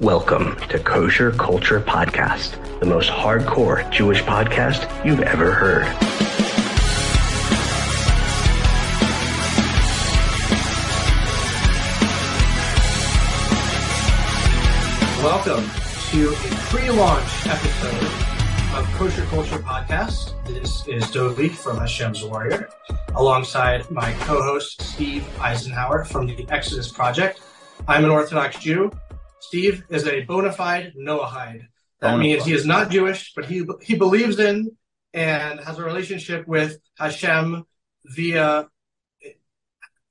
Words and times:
Welcome 0.00 0.56
to 0.70 0.78
Kosher 0.78 1.30
Culture 1.32 1.78
Podcast, 1.78 2.80
the 2.80 2.86
most 2.86 3.10
hardcore 3.10 3.88
Jewish 3.90 4.22
podcast 4.22 4.88
you've 5.04 5.20
ever 5.20 5.52
heard. 5.52 5.84
Welcome 15.22 15.68
to 16.12 16.30
a 16.30 16.54
pre-launch 16.70 17.46
episode 17.46 18.02
of 18.78 18.90
Kosher 18.94 19.26
Culture 19.26 19.58
Podcast. 19.58 20.32
This 20.46 20.88
is 20.88 21.04
Dovi 21.08 21.50
from 21.50 21.76
Hashem's 21.76 22.24
Warrior, 22.24 22.70
alongside 23.16 23.90
my 23.90 24.14
co-host 24.20 24.80
Steve 24.80 25.28
Eisenhauer 25.36 26.06
from 26.06 26.26
the 26.26 26.46
Exodus 26.48 26.90
Project. 26.90 27.42
I'm 27.86 28.04
an 28.04 28.10
Orthodox 28.10 28.58
Jew. 28.58 28.90
Steve 29.40 29.84
is 29.90 30.06
a 30.06 30.22
bona 30.22 30.52
fide 30.52 30.94
Noahide. 30.98 31.66
That 32.00 32.12
Bona 32.12 32.18
means 32.18 32.40
fide. 32.40 32.48
he 32.48 32.54
is 32.54 32.66
not 32.66 32.90
Jewish, 32.90 33.32
but 33.34 33.46
he 33.46 33.64
he 33.82 33.96
believes 33.96 34.38
in 34.38 34.76
and 35.12 35.60
has 35.60 35.78
a 35.78 35.84
relationship 35.84 36.46
with 36.46 36.78
Hashem 36.98 37.64
via 38.04 38.68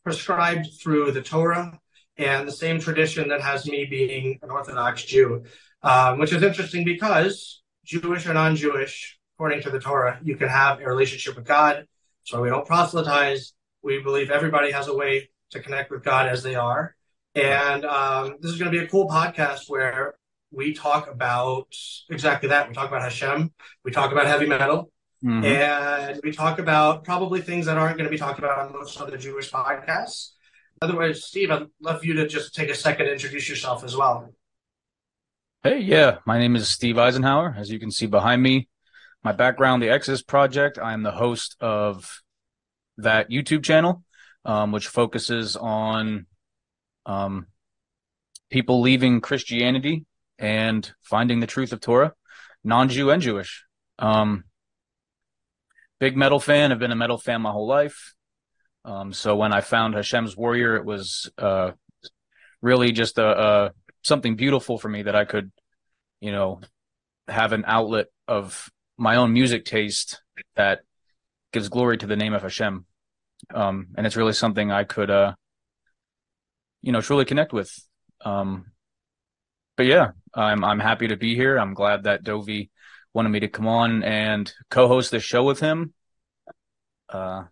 prescribed 0.04 0.68
through 0.81 1.12
the 1.12 1.21
Torah 1.21 1.80
and 2.18 2.48
the 2.48 2.52
same 2.52 2.80
tradition 2.80 3.30
that 3.30 3.41
has 3.41 3.66
me 3.66 3.85
being 3.85 4.40
an 4.41 4.49
Orthodox 4.49 5.04
Jew, 5.04 5.43
um, 5.84 6.20
which 6.20 6.34
is 6.34 6.43
interesting 6.43 6.84
because 6.84 7.62
Jewish 7.85 8.27
or 8.27 8.34
non-Jewish, 8.34 9.18
according 9.35 9.62
to 9.62 9.70
the 9.70 9.80
Torah, 9.80 10.20
you 10.23 10.35
can 10.35 10.49
have 10.49 10.82
a 10.82 10.85
relationship 10.85 11.35
with 11.35 11.46
God. 11.46 11.88
So 12.23 12.41
we 12.41 12.49
don't 12.49 12.66
proselytize. 12.66 13.54
We 13.82 14.02
believe 14.02 14.30
everybody 14.30 14.71
has 14.71 14.88
a 14.88 14.96
way 14.96 15.30
to 15.52 15.59
connect 15.59 15.90
with 15.90 16.04
God 16.04 16.27
as 16.27 16.43
they 16.43 16.55
are. 16.55 16.96
And 17.36 17.86
um, 17.86 18.38
this 18.42 18.52
is 18.52 18.60
going 18.60 18.72
to 18.72 18.78
be 18.78 18.84
a 18.84 18.88
cool 18.88 19.08
podcast 19.08 19.62
where 19.68 20.16
we 20.52 20.74
talk 20.74 21.10
about 21.10 21.68
exactly 22.10 22.50
that. 22.50 22.68
We 22.68 22.74
talk 22.74 22.88
about 22.88 23.04
Hashem. 23.04 23.52
We 23.84 23.91
talk 23.91 24.12
about 24.12 24.26
heavy 24.26 24.48
metal. 24.48 24.91
Mhm. 25.24 25.44
And 25.44 26.21
we 26.24 26.32
talk 26.32 26.60
about 26.60 27.04
probably 27.04 27.41
things 27.41 27.66
that 27.66 27.77
aren't 27.77 27.98
going 27.98 28.05
to 28.05 28.12
be 28.12 28.18
talked 28.18 28.40
about 28.40 28.58
on 28.58 28.74
most 28.74 28.99
other 28.99 29.18
Jewish 29.18 29.52
podcasts. 29.52 30.32
Otherwise, 30.82 31.26
Steve, 31.26 31.52
I'd 31.52 31.68
love 31.82 31.99
for 31.99 32.05
you 32.05 32.13
to 32.13 32.27
just 32.27 32.55
take 32.55 32.70
a 32.70 32.76
second 32.76 33.05
to 33.05 33.12
introduce 33.12 33.49
yourself 33.49 33.84
as 33.84 33.98
well. 33.98 34.34
Hey, 35.62 35.80
yeah, 35.80 36.20
my 36.26 36.40
name 36.40 36.55
is 36.55 36.70
Steve 36.70 36.96
Eisenhauer. 36.96 37.58
As 37.58 37.70
you 37.70 37.80
can 37.80 37.91
see 37.91 38.05
behind 38.05 38.41
me, 38.41 38.70
my 39.21 39.34
background, 39.34 39.84
the 39.84 39.90
Exodus 39.90 40.21
Project. 40.21 40.80
I 40.80 40.93
am 40.93 41.04
the 41.04 41.12
host 41.12 41.58
of 41.60 42.21
that 42.98 43.30
YouTube 43.30 43.64
channel, 43.66 44.04
um, 44.46 44.71
which 44.71 44.88
focuses 44.88 45.58
on 45.58 46.27
um, 47.10 47.48
people 48.52 48.82
leaving 48.82 49.20
Christianity 49.20 50.05
and 50.38 50.90
finding 51.02 51.40
the 51.40 51.48
truth 51.48 51.74
of 51.74 51.82
Torah, 51.82 52.13
non-Jew 52.63 53.10
and 53.10 53.21
Jewish. 53.21 53.65
Um, 53.98 54.43
big 55.99 56.15
metal 56.15 56.40
fan. 56.40 56.71
I've 56.71 56.80
been 56.80 56.91
a 56.91 56.96
metal 56.96 57.18
fan 57.18 57.41
my 57.41 57.52
whole 57.52 57.68
life. 57.68 58.13
Um, 58.85 59.12
so 59.12 59.35
when 59.35 59.52
I 59.52 59.62
found 59.62 59.96
Hashem's 59.96 60.37
Warrior, 60.37 60.76
it 60.76 60.85
was 60.85 61.30
uh, 61.37 61.71
really 62.62 62.91
just 62.91 63.18
a, 63.18 63.27
a 63.27 63.71
something 64.03 64.35
beautiful 64.35 64.78
for 64.78 64.88
me 64.88 65.03
that 65.03 65.16
I 65.16 65.25
could, 65.25 65.52
you 66.22 66.31
know, 66.31 66.62
have 67.28 67.53
an 67.53 67.63
outlet 67.66 68.07
of 68.28 68.69
my 68.97 69.16
own 69.16 69.34
music 69.34 69.66
taste 69.66 70.22
that 70.56 70.81
gives 71.52 71.69
glory 71.69 71.97
to 71.97 72.07
the 72.07 72.16
name 72.16 72.34
of 72.34 72.44
Hashem. 72.44 72.85
Um, 73.53 73.88
and 73.97 74.06
it's 74.06 74.16
really 74.16 74.34
something 74.34 74.72
I 74.72 74.84
could, 74.84 75.09
uh, 75.09 75.34
you 76.81 76.91
know, 76.91 77.02
truly 77.02 77.25
connect 77.25 77.53
with. 77.53 77.72
Um, 78.24 78.72
but 79.78 79.85
yeah, 79.85 80.12
I'm, 80.34 80.63
I'm 80.63 80.80
happy 80.80 81.08
to 81.08 81.18
be 81.18 81.36
here. 81.36 81.58
I'm 81.58 81.74
glad 81.74 82.03
that 82.03 82.24
Dovi 82.24 82.69
wanted 83.13 83.30
me 83.30 83.40
to 83.41 83.47
come 83.47 83.68
on 83.68 84.03
and 84.03 84.52
co-host 84.69 85.12
this 85.12 85.24
show 85.24 85.44
with 85.44 85.59
him. 85.59 85.94
Uh, 87.08 87.44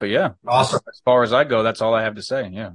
but 0.00 0.08
yeah, 0.08 0.30
Awesome. 0.46 0.80
as 0.88 1.00
far 1.04 1.22
as 1.22 1.32
I 1.32 1.44
go, 1.44 1.62
that's 1.62 1.80
all 1.80 1.94
I 1.94 2.02
have 2.02 2.16
to 2.16 2.22
say. 2.22 2.48
Yeah. 2.52 2.70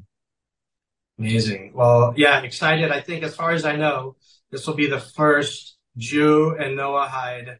Amazing. 1.19 1.73
Well, 1.73 2.13
yeah, 2.17 2.41
excited. 2.41 2.91
I 2.91 3.01
think, 3.01 3.23
as 3.23 3.35
far 3.35 3.51
as 3.51 3.65
I 3.65 3.75
know, 3.75 4.15
this 4.51 4.65
will 4.65 4.73
be 4.73 4.87
the 4.87 4.99
first 4.99 5.77
Jew 5.97 6.55
and 6.57 6.77
Noahide 6.77 7.57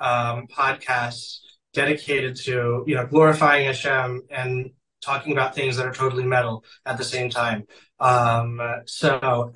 um, 0.00 0.48
podcast 0.48 1.38
dedicated 1.72 2.36
to, 2.44 2.84
you 2.86 2.94
know, 2.94 3.06
glorifying 3.06 3.66
Hashem 3.66 4.22
and 4.30 4.70
talking 5.02 5.32
about 5.32 5.54
things 5.54 5.76
that 5.76 5.86
are 5.86 5.92
totally 5.92 6.24
metal 6.24 6.64
at 6.84 6.98
the 6.98 7.04
same 7.04 7.30
time. 7.30 7.64
Um, 8.00 8.60
so, 8.86 9.52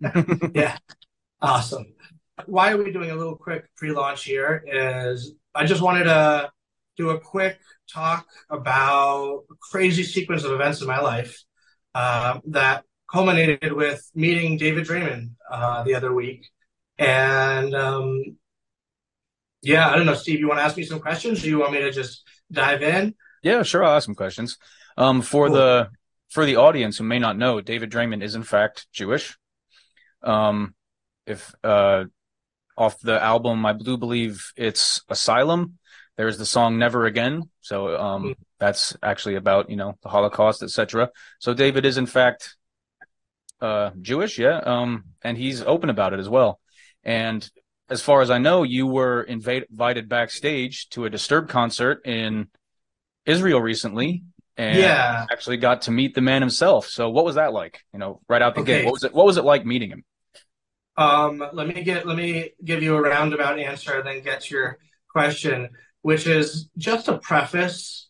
yeah, 0.54 0.76
awesome. 1.40 1.86
Why 2.46 2.72
are 2.72 2.76
we 2.76 2.92
doing 2.92 3.10
a 3.10 3.16
little 3.16 3.36
quick 3.36 3.68
pre-launch 3.76 4.24
here? 4.24 4.64
Is 4.66 5.34
I 5.54 5.66
just 5.66 5.82
wanted 5.82 6.04
to 6.04 6.50
do 6.96 7.10
a 7.10 7.20
quick 7.20 7.58
talk 7.92 8.26
about 8.50 9.44
a 9.50 9.54
crazy 9.70 10.02
sequence 10.02 10.44
of 10.44 10.52
events 10.52 10.80
in 10.80 10.86
my 10.86 11.00
life 11.00 11.42
um, 11.94 12.42
that 12.46 12.84
culminated 13.10 13.72
with 13.72 14.08
meeting 14.14 14.58
David 14.58 14.86
Draiman 14.86 15.30
uh, 15.50 15.82
the 15.84 15.94
other 15.94 16.12
week. 16.12 16.46
And 16.98 17.74
um, 17.74 18.36
yeah, 19.62 19.88
I 19.88 19.96
don't 19.96 20.06
know, 20.06 20.14
Steve, 20.14 20.40
you 20.40 20.48
want 20.48 20.60
to 20.60 20.64
ask 20.64 20.76
me 20.76 20.84
some 20.84 21.00
questions 21.00 21.42
Do 21.42 21.48
you 21.48 21.58
want 21.58 21.72
me 21.72 21.80
to 21.80 21.90
just 21.90 22.24
dive 22.52 22.82
in? 22.82 23.14
Yeah, 23.42 23.62
sure. 23.62 23.84
I'll 23.84 23.96
ask 23.96 24.06
some 24.06 24.14
questions. 24.14 24.58
Um, 24.96 25.22
for 25.22 25.46
Cool. 25.46 25.56
the 25.56 25.88
for 26.30 26.44
the 26.44 26.56
audience 26.56 26.98
who 26.98 27.04
may 27.04 27.18
not 27.18 27.38
know, 27.38 27.60
David 27.60 27.90
Draiman 27.90 28.22
is 28.22 28.34
in 28.34 28.42
fact 28.42 28.86
Jewish. 28.92 29.36
Um, 30.22 30.74
if 31.26 31.54
uh, 31.62 32.04
off 32.76 32.98
the 33.00 33.22
album, 33.22 33.64
I 33.64 33.72
do 33.72 33.96
believe 33.96 34.52
it's 34.56 35.02
Asylum. 35.08 35.78
There's 36.16 36.38
the 36.38 36.46
song 36.46 36.78
Never 36.78 37.06
Again. 37.06 37.44
So 37.60 37.96
um, 37.96 38.34
that's 38.58 38.96
actually 39.02 39.36
about 39.36 39.70
you 39.70 39.76
know 39.76 39.96
the 40.02 40.08
Holocaust, 40.08 40.62
etc. 40.62 41.10
So 41.38 41.54
David 41.54 41.86
is 41.86 41.96
in 41.96 42.06
fact 42.06 42.56
uh, 43.60 43.90
Jewish, 44.00 44.38
yeah. 44.38 44.58
Um, 44.58 45.04
and 45.22 45.36
he's 45.38 45.62
open 45.62 45.90
about 45.90 46.12
it 46.12 46.20
as 46.20 46.28
well. 46.28 46.60
And 47.04 47.48
as 47.90 48.02
far 48.02 48.20
as 48.20 48.30
I 48.30 48.38
know, 48.38 48.64
you 48.64 48.86
were 48.86 49.22
invade- 49.22 49.66
invited 49.70 50.08
backstage 50.08 50.88
to 50.90 51.04
a 51.06 51.10
Disturbed 51.10 51.48
concert 51.48 52.06
in 52.06 52.48
Israel 53.28 53.60
recently, 53.60 54.24
and 54.56 54.78
Yeah. 54.80 55.26
actually 55.30 55.58
got 55.58 55.82
to 55.82 55.90
meet 55.90 56.14
the 56.14 56.20
man 56.20 56.42
himself. 56.42 56.88
So 56.88 57.10
what 57.10 57.24
was 57.24 57.36
that 57.36 57.52
like? 57.52 57.84
You 57.92 57.98
know, 57.98 58.20
right 58.28 58.42
out 58.42 58.54
the 58.54 58.62
Okay. 58.62 58.78
gate, 58.78 58.84
what 58.84 58.92
was 58.92 59.04
it? 59.04 59.14
What 59.14 59.26
was 59.26 59.36
it 59.36 59.44
like 59.44 59.64
meeting 59.64 59.90
him? 59.90 60.04
Um, 60.96 61.44
let 61.52 61.68
me 61.68 61.84
get 61.84 62.06
let 62.06 62.16
me 62.16 62.50
give 62.64 62.82
you 62.82 62.96
a 62.96 63.00
roundabout 63.00 63.58
answer, 63.58 64.02
then 64.02 64.20
get 64.22 64.40
to 64.42 64.54
your 64.54 64.78
question, 65.12 65.68
which 66.02 66.26
is 66.26 66.68
just 66.76 67.06
to 67.06 67.18
preface 67.18 68.08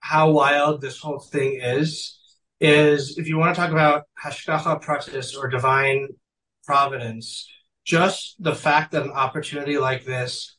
how 0.00 0.30
wild 0.30 0.80
this 0.80 0.98
whole 0.98 1.18
thing 1.18 1.60
is. 1.60 2.18
Is 2.60 3.18
if 3.18 3.26
you 3.26 3.38
want 3.38 3.54
to 3.56 3.60
talk 3.60 3.72
about 3.72 4.04
hashgacha 4.24 4.84
pratis 4.84 5.36
or 5.36 5.48
divine 5.48 6.08
providence, 6.64 7.48
just 7.84 8.36
the 8.38 8.54
fact 8.54 8.92
that 8.92 9.02
an 9.02 9.10
opportunity 9.10 9.78
like 9.78 10.04
this 10.04 10.56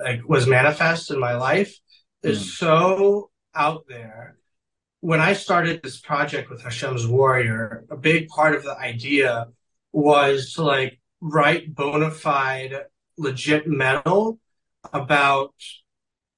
like 0.00 0.28
was 0.28 0.48
manifest 0.48 1.12
in 1.12 1.20
my 1.20 1.36
life 1.36 1.78
is 2.22 2.38
Mm. 2.40 2.56
so 2.56 3.30
out 3.54 3.84
there. 3.88 4.38
When 5.00 5.20
I 5.20 5.34
started 5.34 5.82
this 5.82 6.00
project 6.00 6.50
with 6.50 6.62
Hashem's 6.62 7.06
Warrior, 7.06 7.84
a 7.90 7.96
big 7.96 8.28
part 8.28 8.54
of 8.54 8.64
the 8.64 8.76
idea 8.76 9.46
was 9.92 10.52
to 10.54 10.62
like 10.62 11.00
write 11.20 11.74
bona 11.74 12.10
fide, 12.10 12.74
legit 13.16 13.66
metal 13.66 14.38
about 14.92 15.54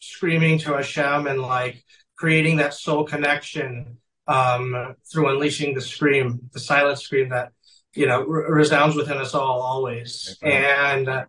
screaming 0.00 0.58
to 0.60 0.74
Hashem 0.74 1.26
and 1.26 1.40
like 1.42 1.84
creating 2.16 2.56
that 2.56 2.74
soul 2.74 3.04
connection 3.04 3.98
um, 4.26 4.94
through 5.10 5.30
unleashing 5.30 5.74
the 5.74 5.80
scream, 5.80 6.50
the 6.52 6.60
silent 6.60 6.98
scream 7.00 7.30
that 7.30 7.52
you 7.94 8.06
know 8.06 8.22
re- 8.22 8.44
resounds 8.50 8.94
within 8.94 9.16
us 9.18 9.34
all 9.34 9.60
always. 9.60 10.36
Okay. 10.42 10.64
And 10.64 11.08
uh, 11.08 11.24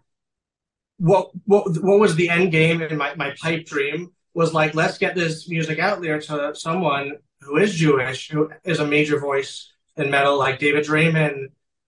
what 0.98 1.30
what 1.46 1.64
what 1.82 2.00
was 2.00 2.16
the 2.16 2.30
end 2.30 2.52
game 2.52 2.82
in 2.82 2.98
my 2.98 3.16
my 3.16 3.34
pipe 3.42 3.66
dream 3.66 4.12
was 4.34 4.54
like 4.54 4.76
let's 4.76 4.98
get 4.98 5.16
this 5.16 5.50
music 5.50 5.80
out 5.80 6.02
there 6.02 6.20
to 6.22 6.54
someone 6.56 7.14
who 7.42 7.58
is 7.58 7.74
Jewish, 7.76 8.30
who 8.30 8.52
is 8.64 8.80
a 8.80 8.88
major 8.88 9.20
voice 9.20 9.72
in 9.98 10.10
metal, 10.10 10.38
like 10.38 10.60
David 10.60 10.86
Draiman, 10.86 11.46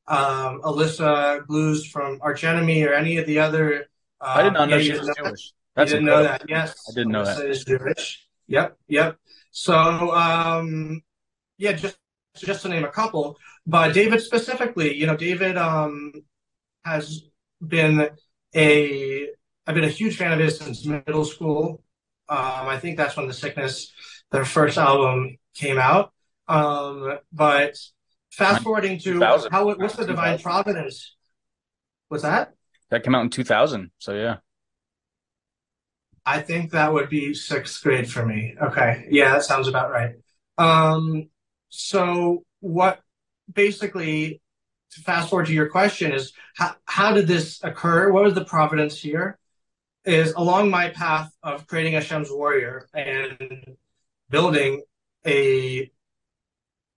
um, 0.08 0.62
Alyssa 0.62 1.46
Blues 1.48 1.86
from 1.86 2.20
Arch 2.22 2.44
Enemy, 2.44 2.84
or 2.84 2.94
any 2.94 3.18
of 3.18 3.26
the 3.26 3.40
other. 3.40 3.86
Uh, 4.20 4.34
I 4.38 4.44
did 4.44 4.54
not 4.54 4.70
know 4.70 4.78
yeah, 4.78 4.82
she 4.82 4.94
was 4.94 5.08
know 5.08 5.14
Jewish. 5.18 5.54
you 5.78 5.86
That's 5.86 5.92
didn't 5.92 6.06
know 6.06 6.24
that? 6.24 6.44
Yes, 6.48 6.76
I 6.90 6.94
didn't 6.94 7.12
know 7.12 7.24
Alyssa 7.24 7.36
that. 7.38 7.50
is 7.50 7.64
Jewish. 7.66 8.28
Yep, 8.48 8.78
yep. 8.88 9.18
So, 9.52 10.14
um, 10.16 11.02
yeah, 11.58 11.74
just 11.74 11.98
just 12.36 12.62
to 12.64 12.70
name 12.70 12.86
a 12.86 12.92
couple, 12.92 13.38
but 13.68 13.94
David 13.94 14.22
specifically, 14.22 14.96
you 14.96 15.06
know, 15.06 15.18
David 15.18 15.58
um, 15.58 16.14
has 16.86 17.24
been 17.66 18.10
a 18.56 19.28
I've 19.68 19.76
been 19.76 19.84
a 19.84 19.90
huge 19.90 20.18
fan 20.18 20.34
of 20.34 20.40
his 20.40 20.58
since 20.58 20.86
middle 20.86 21.26
school. 21.26 21.84
Um, 22.32 22.70
I 22.70 22.80
think 22.80 22.96
that's 22.96 23.18
when 23.18 23.28
the 23.28 23.34
sickness, 23.34 23.92
their 24.32 24.46
first 24.46 24.78
album 24.78 25.38
came 25.54 25.78
out. 25.78 26.14
Um, 26.48 27.20
but 27.34 27.76
fast 28.32 28.64
forwarding 28.64 29.00
to 29.00 29.20
how 29.20 29.66
what's 29.76 29.98
the 29.98 30.06
divine 30.06 30.40
providence? 30.40 31.18
What's 32.08 32.24
that? 32.24 32.54
That 32.90 33.04
came 33.04 33.16
out 33.16 33.24
in 33.24 33.32
2000. 33.32 33.92
So 33.98 34.14
yeah. 34.14 34.38
I 36.26 36.40
think 36.40 36.72
that 36.72 36.94
would 36.94 37.10
be 37.10 37.34
sixth 37.34 37.84
grade 37.84 38.10
for 38.10 38.26
me. 38.26 38.56
Okay. 38.62 39.08
Yeah, 39.10 39.34
that 39.34 39.44
sounds 39.44 39.68
about 39.68 39.92
right. 39.92 40.16
Um, 40.58 41.30
so 41.68 42.46
what 42.62 43.02
basically 43.52 44.42
to 44.92 45.02
fast 45.02 45.30
forward 45.30 45.48
to 45.48 45.54
your 45.54 45.68
question 45.68 46.14
is 46.14 46.32
how, 46.56 46.76
how 46.86 47.14
did 47.14 47.28
this 47.28 47.62
occur? 47.62 48.10
What 48.10 48.24
was 48.24 48.36
the 48.36 48.46
providence 48.46 48.98
here? 48.98 49.38
Is 50.04 50.34
along 50.34 50.72
my 50.72 50.90
path 50.90 51.32
of 51.44 51.68
creating 51.68 51.94
Hashem's 51.94 52.32
warrior 52.32 52.88
and 52.94 53.78
building 54.32 54.82
a 55.28 55.92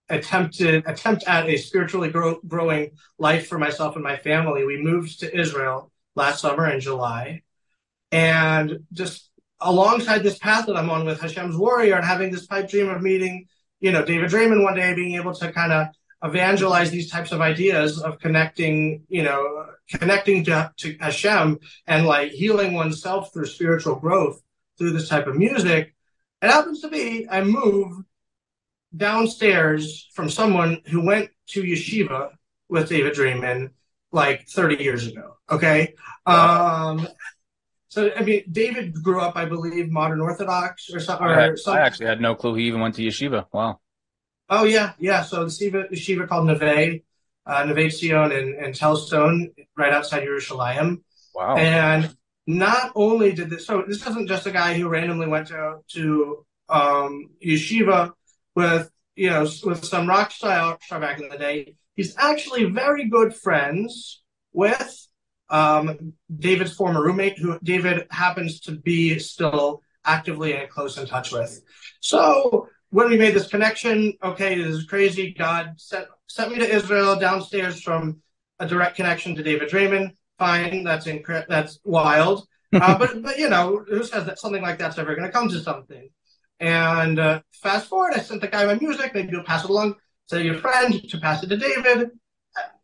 attempted 0.08 0.84
attempt 0.86 1.24
at 1.26 1.46
a 1.46 1.58
spiritually 1.58 2.08
grow, 2.08 2.40
growing 2.46 2.92
life 3.18 3.46
for 3.46 3.58
myself 3.58 3.94
and 3.94 4.02
my 4.04 4.16
family. 4.16 4.64
We 4.64 4.80
moved 4.80 5.20
to 5.20 5.38
Israel 5.38 5.92
last 6.14 6.40
summer 6.40 6.66
in 6.70 6.80
July, 6.80 7.42
and 8.10 8.80
just 8.92 9.30
alongside 9.60 10.22
this 10.22 10.38
path 10.38 10.64
that 10.66 10.76
I'm 10.76 10.88
on 10.88 11.04
with 11.04 11.20
Hashem's 11.20 11.56
warrior 11.56 11.96
and 11.96 12.04
having 12.06 12.30
this 12.30 12.46
pipe 12.46 12.70
dream 12.70 12.88
of 12.88 13.02
meeting, 13.02 13.48
you 13.80 13.92
know, 13.92 14.04
David 14.04 14.30
Draiman 14.30 14.62
one 14.62 14.76
day, 14.76 14.94
being 14.94 15.16
able 15.16 15.34
to 15.34 15.52
kind 15.52 15.72
of 15.72 15.88
evangelize 16.24 16.90
these 16.90 17.10
types 17.10 17.32
of 17.32 17.40
ideas 17.40 18.00
of 18.00 18.18
connecting, 18.18 19.04
you 19.08 19.22
know, 19.22 19.66
connecting 19.90 20.44
to, 20.44 20.72
to 20.78 20.96
Hashem 20.98 21.60
and 21.86 22.06
like 22.06 22.32
healing 22.32 22.72
oneself 22.72 23.32
through 23.32 23.46
spiritual 23.46 23.96
growth 23.96 24.40
through 24.78 24.92
this 24.92 25.08
type 25.08 25.26
of 25.26 25.36
music. 25.36 25.94
It 26.42 26.50
happens 26.50 26.80
to 26.80 26.88
be 26.88 27.28
I 27.30 27.44
move 27.44 28.04
downstairs 28.96 30.08
from 30.14 30.30
someone 30.30 30.80
who 30.86 31.04
went 31.04 31.30
to 31.48 31.62
yeshiva 31.62 32.30
with 32.68 32.88
David 32.88 33.14
Draiman 33.14 33.70
like 34.10 34.48
30 34.48 34.82
years 34.82 35.06
ago. 35.06 35.36
Okay. 35.50 35.94
Um, 36.24 37.06
so 37.88 38.10
I 38.16 38.22
mean, 38.22 38.44
David 38.50 38.94
grew 39.02 39.20
up, 39.20 39.36
I 39.36 39.44
believe, 39.44 39.90
modern 39.90 40.20
Orthodox 40.20 40.90
or 40.92 41.00
something. 41.00 41.26
I, 41.26 41.50
I, 41.66 41.80
actually 41.80 42.06
had 42.06 42.20
no 42.20 42.34
clue 42.34 42.54
he 42.54 42.64
even 42.64 42.80
went 42.80 42.94
to 42.96 43.02
yeshiva. 43.02 43.46
Wow. 43.52 43.80
Oh 44.49 44.64
yeah, 44.64 44.93
yeah. 44.99 45.23
So 45.23 45.44
the 45.44 45.50
yeshiva, 45.50 45.91
yeshiva 45.91 46.29
called 46.29 46.46
Neve, 46.46 47.00
uh, 47.46 47.64
Neve 47.64 47.93
Zion 47.93 48.32
in, 48.32 48.55
in 48.62 48.73
Telz-Stone, 48.73 49.50
right 49.76 49.93
outside 49.93 50.26
Yerushalayim. 50.26 51.02
Wow. 51.35 51.56
And 51.56 52.14
not 52.46 52.93
only 52.94 53.32
did 53.32 53.50
this, 53.50 53.67
so 53.67 53.85
this 53.87 54.06
isn't 54.06 54.29
just 54.29 54.46
a 54.46 54.50
guy 54.50 54.75
who 54.75 54.88
randomly 54.88 55.26
went 55.26 55.49
to 55.49 55.79
to 55.93 56.44
um, 56.69 57.31
yeshiva 57.44 58.12
with 58.55 58.91
you 59.17 59.31
know 59.31 59.46
with 59.64 59.85
some 59.85 60.08
rock 60.08 60.31
star 60.31 60.79
back 60.91 61.20
in 61.20 61.29
the 61.29 61.38
day. 61.38 61.76
He's 61.96 62.14
actually 62.19 62.64
very 62.64 63.08
good 63.08 63.35
friends 63.35 64.23
with 64.52 65.06
um, 65.49 66.14
David's 66.35 66.75
former 66.75 67.02
roommate, 67.02 67.38
who 67.38 67.58
David 67.62 68.06
happens 68.11 68.61
to 68.61 68.73
be 68.73 69.19
still 69.19 69.82
actively 70.05 70.55
and 70.55 70.69
close 70.69 70.99
in 70.99 71.06
touch 71.06 71.32
with. 71.32 71.62
So 72.00 72.69
when 72.94 73.11
we 73.11 73.19
made 73.19 73.35
this 73.35 73.49
connection, 73.49 74.14
okay, 74.23 74.55
this 74.55 74.73
is 74.76 74.85
crazy. 74.85 75.35
God 75.37 75.73
sent 75.79 76.06
sent 76.29 76.52
me 76.52 76.61
to 76.61 76.75
Israel 76.79 77.19
downstairs 77.19 77.82
from 77.82 78.23
a 78.61 78.69
direct 78.69 78.94
connection 78.94 79.35
to 79.35 79.43
David 79.43 79.69
Draiman. 79.69 80.12
Fine, 80.38 80.85
that's 80.85 81.08
incre- 81.08 81.46
that's 81.49 81.81
wild. 81.85 82.46
Uh, 82.75 82.99
but 82.99 83.23
but 83.23 83.38
you 83.38 83.49
know, 83.49 83.85
who 83.88 84.02
says 84.02 84.26
that 84.26 84.41
something 84.41 84.61
like 84.61 84.79
that's 84.79 84.99
ever 84.99 85.14
going 85.14 85.26
to 85.26 85.31
come 85.31 85.49
to 85.49 85.61
something? 85.61 86.08
And 86.58 87.20
uh, 87.20 87.41
fast 87.62 87.87
forward, 87.87 88.14
I 88.14 88.19
sent 88.19 88.41
the 88.41 88.49
guy 88.49 88.67
my 88.67 88.75
music. 88.75 89.14
Maybe 89.14 89.29
you'll 89.31 89.44
pass 89.44 89.62
it 89.62 89.70
along 89.70 89.94
to 90.31 90.43
your 90.43 90.56
friend 90.56 90.93
to 91.08 91.19
pass 91.20 91.44
it 91.44 91.50
to 91.50 91.56
David. 91.56 92.11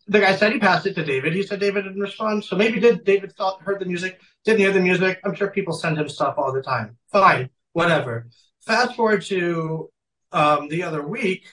The 0.07 0.21
guy 0.21 0.37
said 0.37 0.53
he 0.53 0.61
passed 0.61 0.87
it 0.87 0.95
to 0.95 1.05
David. 1.05 1.35
He 1.35 1.43
said 1.43 1.59
David 1.59 1.83
didn't 1.87 2.01
respond. 2.01 2.45
So 2.45 2.55
maybe 2.55 2.79
did 2.79 3.03
David 3.05 3.33
thought 3.33 3.63
heard 3.63 3.81
the 3.81 3.85
music, 3.85 4.21
didn't 4.45 4.61
hear 4.61 4.73
the 4.73 4.79
music. 4.79 5.19
I'm 5.25 5.35
sure 5.35 5.51
people 5.51 5.75
send 5.75 5.99
him 5.99 6.09
stuff 6.09 6.37
all 6.39 6.53
the 6.53 6.63
time. 6.63 6.97
Fine, 7.11 7.51
whatever. 7.73 8.29
Fast 8.65 8.95
forward 8.95 9.23
to 9.23 9.91
um, 10.33 10.69
the 10.69 10.83
other 10.83 11.07
week. 11.07 11.47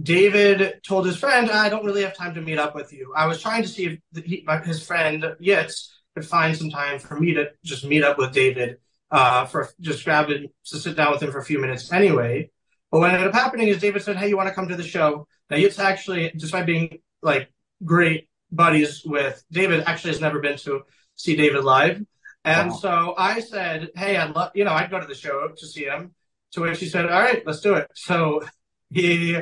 David 0.00 0.80
told 0.86 1.06
his 1.06 1.16
friend, 1.16 1.50
"I 1.50 1.68
don't 1.68 1.84
really 1.84 2.02
have 2.02 2.16
time 2.16 2.34
to 2.34 2.40
meet 2.40 2.58
up 2.58 2.74
with 2.74 2.92
you." 2.92 3.12
I 3.16 3.26
was 3.26 3.42
trying 3.42 3.62
to 3.62 3.68
see 3.68 4.00
if 4.14 4.24
he, 4.24 4.46
his 4.64 4.84
friend 4.86 5.22
Yitz 5.40 5.88
could 6.14 6.26
find 6.26 6.56
some 6.56 6.70
time 6.70 6.98
for 6.98 7.18
me 7.18 7.34
to 7.34 7.50
just 7.64 7.84
meet 7.84 8.04
up 8.04 8.18
with 8.18 8.32
David 8.32 8.78
uh, 9.10 9.46
for 9.46 9.68
just 9.80 10.04
grab 10.04 10.30
it 10.30 10.50
to 10.66 10.78
sit 10.78 10.96
down 10.96 11.12
with 11.12 11.22
him 11.22 11.32
for 11.32 11.38
a 11.38 11.44
few 11.44 11.58
minutes 11.58 11.92
anyway. 11.92 12.50
But 12.90 13.00
what 13.00 13.10
ended 13.10 13.28
up 13.28 13.34
happening 13.34 13.68
is 13.68 13.78
David 13.78 14.02
said, 14.02 14.16
"Hey, 14.16 14.28
you 14.28 14.36
want 14.36 14.48
to 14.48 14.54
come 14.54 14.68
to 14.68 14.76
the 14.76 14.84
show?" 14.84 15.26
Now 15.48 15.56
Yitz 15.56 15.78
actually, 15.78 16.32
despite 16.36 16.66
being 16.66 16.98
like 17.22 17.52
great 17.84 18.28
buddies 18.50 19.02
with 19.04 19.42
David, 19.50 19.84
actually 19.86 20.10
has 20.10 20.20
never 20.20 20.40
been 20.40 20.56
to 20.58 20.82
see 21.16 21.36
David 21.36 21.64
live, 21.64 22.00
and 22.44 22.70
wow. 22.70 22.76
so 22.76 23.14
I 23.16 23.40
said, 23.40 23.90
"Hey, 23.94 24.16
I'd 24.16 24.34
love, 24.34 24.52
you 24.54 24.64
know, 24.64 24.72
I'd 24.72 24.90
go 24.90 25.00
to 25.00 25.06
the 25.06 25.14
show 25.14 25.48
to 25.48 25.66
see 25.66 25.84
him." 25.84 26.14
To 26.52 26.62
which 26.62 26.80
he 26.80 26.86
said, 26.86 27.06
"All 27.06 27.20
right, 27.20 27.46
let's 27.46 27.60
do 27.60 27.74
it." 27.74 27.90
So 27.94 28.42
he, 28.90 29.38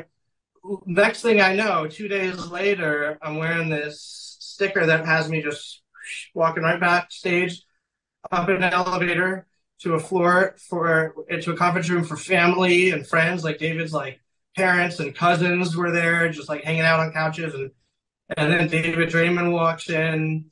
next 0.87 1.23
thing 1.23 1.41
I 1.41 1.55
know, 1.55 1.87
two 1.87 2.09
days 2.09 2.47
later, 2.49 3.19
I'm 3.23 3.37
wearing 3.37 3.69
this 3.69 4.37
sticker 4.41 4.87
that 4.87 5.07
has 5.07 5.29
me 5.29 5.43
just 5.43 5.83
walking 6.35 6.63
right 6.65 6.81
backstage 6.81 7.63
up 8.31 8.49
in 8.49 8.57
an 8.57 8.73
elevator 8.73 9.47
to 9.81 9.95
a 9.95 10.01
floor 10.01 10.57
for 10.69 11.15
into 11.29 11.53
a 11.53 11.57
conference 11.57 11.89
room 11.89 12.05
for 12.05 12.17
family 12.17 12.91
and 12.91 13.07
friends. 13.07 13.45
Like 13.45 13.59
David's 13.59 13.93
like 13.93 14.21
parents 14.57 15.01
and 15.01 15.15
cousins 15.15 15.77
were 15.77 15.93
there, 15.93 16.29
just 16.31 16.49
like 16.49 16.65
hanging 16.65 16.83
out 16.83 17.01
on 17.01 17.13
couches, 17.13 17.55
and 17.55 17.71
and 18.37 18.53
then 18.53 18.69
David 18.69 19.09
Draiman 19.11 19.53
walks 19.53 19.89
in, 19.89 20.51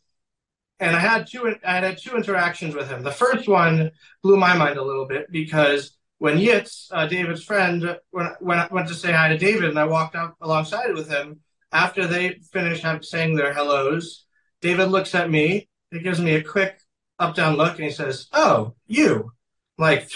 and 0.81 0.97
I 0.97 1.00
had 1.00 1.26
two 1.26 1.55
I 1.64 1.76
had 1.81 1.99
two 1.99 2.17
interactions 2.17 2.75
with 2.75 2.88
him. 2.88 3.03
The 3.03 3.11
first 3.11 3.49
one 3.49 3.91
blew 4.23 4.37
my 4.37 4.56
mind 4.56 4.79
a 4.79 4.85
little 4.85 5.06
bit 5.06 5.31
because 5.31 5.95
when 6.18 6.38
Yitz, 6.38 6.88
uh, 6.90 7.06
David's 7.06 7.44
friend, 7.44 7.98
when 8.10 8.30
when 8.40 8.58
I 8.58 8.68
went 8.70 8.88
to 8.88 8.94
say 8.94 9.12
hi 9.12 9.28
to 9.28 9.38
David, 9.38 9.70
and 9.70 9.78
I 9.78 9.84
walked 9.84 10.16
up 10.16 10.36
alongside 10.40 10.94
with 10.94 11.10
him 11.10 11.40
after 11.72 12.06
they 12.06 12.40
finished 12.52 12.86
saying 13.04 13.34
their 13.34 13.52
hellos, 13.52 14.24
David 14.60 14.86
looks 14.86 15.14
at 15.14 15.30
me. 15.30 15.68
He 15.90 16.00
gives 16.00 16.20
me 16.20 16.34
a 16.34 16.42
quick 16.42 16.78
up 17.18 17.34
down 17.34 17.56
look 17.56 17.74
and 17.74 17.84
he 17.84 17.90
says, 17.90 18.28
"Oh, 18.32 18.74
you." 18.86 19.32
Like 19.78 20.08